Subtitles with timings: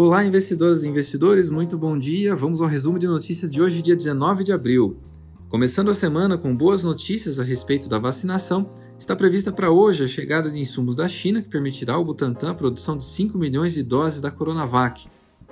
[0.00, 2.36] Olá, investidoras e investidores, muito bom dia.
[2.36, 4.96] Vamos ao resumo de notícias de hoje, dia 19 de abril.
[5.48, 10.06] Começando a semana com boas notícias a respeito da vacinação, está prevista para hoje a
[10.06, 13.82] chegada de insumos da China que permitirá ao Butantan a produção de 5 milhões de
[13.82, 15.08] doses da Coronavac.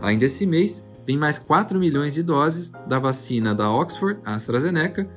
[0.00, 5.10] Ainda esse mês, vem mais 4 milhões de doses da vacina da Oxford, AstraZeneca,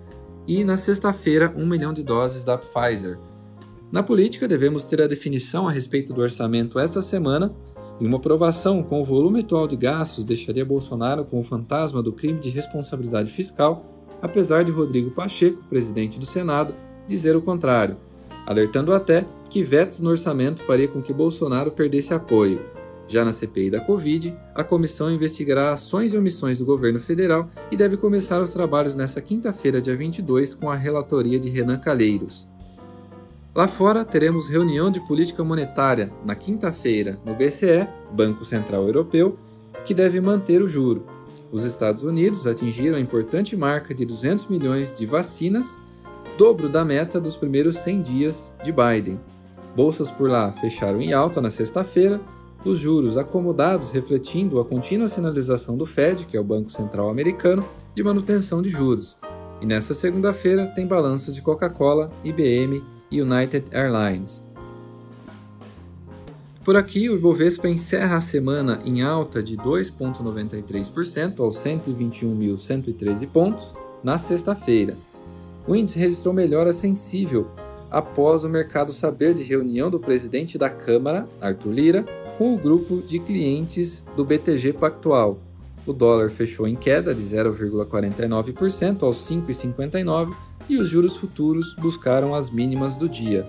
[0.47, 3.19] e na sexta-feira, 1 milhão de doses da Pfizer.
[3.91, 7.53] Na política, devemos ter a definição a respeito do orçamento esta semana
[8.01, 12.11] e uma aprovação com o volume atual de gastos deixaria Bolsonaro com o fantasma do
[12.11, 13.85] crime de responsabilidade fiscal,
[14.19, 16.73] apesar de Rodrigo Pacheco, presidente do Senado,
[17.05, 17.95] dizer o contrário,
[18.43, 22.59] alertando até que vetos no orçamento faria com que Bolsonaro perdesse apoio.
[23.07, 27.77] Já na CPI da Covid, a comissão investigará ações e omissões do governo federal e
[27.77, 32.50] deve começar os trabalhos nesta quinta-feira, dia 22, com a relatoria de Renan Calheiros.
[33.53, 39.37] Lá fora, teremos reunião de política monetária na quinta-feira no BCE, Banco Central Europeu,
[39.83, 41.05] que deve manter o juro.
[41.51, 45.77] Os Estados Unidos atingiram a importante marca de 200 milhões de vacinas,
[46.37, 49.19] dobro da meta dos primeiros 100 dias de Biden.
[49.75, 52.21] Bolsas por lá fecharam em alta na sexta-feira,
[52.63, 57.65] os juros acomodados refletindo a contínua sinalização do Fed, que é o Banco Central Americano,
[57.93, 59.17] de manutenção de juros.
[59.59, 62.81] E nesta segunda-feira tem balanços de Coca-Cola, IBM
[63.11, 64.43] United Airlines.
[66.63, 73.73] Por aqui, o Ibovespa encerra a semana em alta de 2,93% aos 121.113 pontos
[74.03, 74.95] na sexta-feira.
[75.67, 77.47] O índice registrou melhora sensível
[77.89, 82.05] após o mercado saber de reunião do presidente da Câmara, Arthur Lira,
[82.37, 85.39] com o grupo de clientes do BTG Pactual.
[85.85, 90.33] O dólar fechou em queda de 0,49% aos 5,59
[90.71, 93.45] e os juros futuros buscaram as mínimas do dia.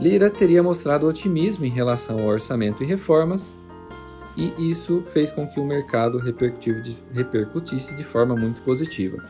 [0.00, 3.54] Lira teria mostrado otimismo em relação ao orçamento e reformas,
[4.36, 9.24] e isso fez com que o mercado repercutisse de forma muito positiva.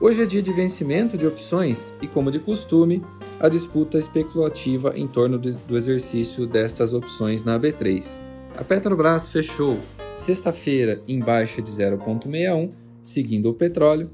[0.00, 3.02] Hoje é dia de vencimento de opções e, como de costume,
[3.40, 8.20] a disputa especulativa em torno do exercício destas opções na B3.
[8.56, 9.80] A Petrobras fechou
[10.14, 12.70] sexta-feira em baixa de 0,61,
[13.02, 14.12] seguindo o petróleo,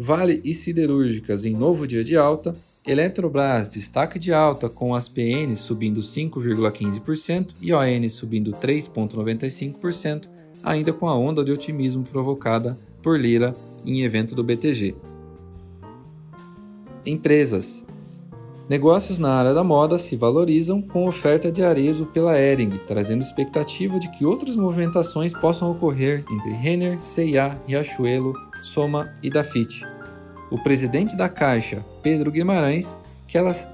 [0.00, 2.54] Vale e Siderúrgicas em novo dia de alta,
[2.86, 10.28] Eletrobras destaque de alta com as PN subindo 5,15% e ON subindo 3,95%,
[10.62, 13.52] ainda com a onda de otimismo provocada por Lira
[13.84, 14.94] em evento do BTG.
[17.04, 17.84] Empresas
[18.68, 23.98] Negócios na área da moda se valorizam com oferta de Arezo pela Ering, trazendo expectativa
[23.98, 29.86] de que outras movimentações possam ocorrer entre Renner, C&A, Riachuelo, Soma e Dafit.
[30.50, 32.96] O presidente da Caixa, Pedro Guimarães,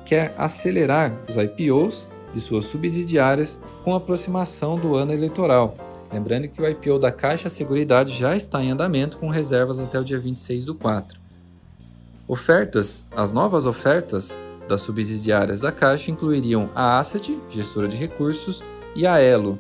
[0.05, 5.77] quer acelerar os IPOs de suas subsidiárias com a aproximação do ano eleitoral.
[6.13, 10.05] Lembrando que o IPO da Caixa Seguridade já está em andamento com reservas até o
[10.05, 11.19] dia 26 do 4.
[12.27, 14.37] Ofertas, as novas ofertas
[14.69, 18.63] das subsidiárias da Caixa incluiriam a Asset, gestora de recursos,
[18.97, 19.59] e a Elo.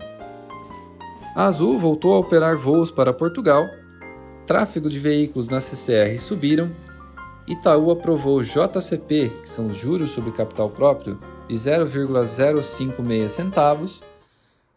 [1.34, 3.68] A Azul voltou a operar voos para Portugal
[4.46, 6.70] tráfego de veículos na CCR subiram,
[7.46, 11.18] Itaú aprovou JCP, que são os juros sobre capital próprio,
[11.48, 14.02] de 0,056 centavos.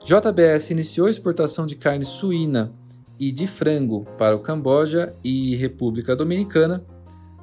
[0.04, 2.74] JBS iniciou exportação de carne suína
[3.20, 6.84] e de frango para o Camboja e República Dominicana.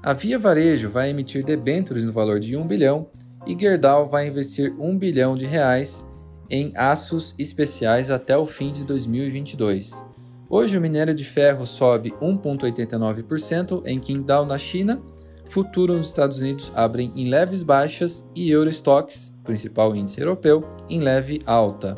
[0.03, 3.09] A Via Varejo vai emitir debêntures no valor de 1 bilhão
[3.47, 6.09] e Gerdau vai investir 1 bilhão de reais
[6.51, 10.05] em aços especiais até o fim de 2022.
[10.49, 15.03] Hoje o minério de ferro sobe 1,89% em Qingdao, na China.
[15.49, 21.41] Futuro nos Estados Unidos abrem em leves baixas e Eurostox, principal índice europeu, em leve
[21.47, 21.97] alta.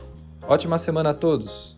[0.48, 1.75] Ótima semana a todos!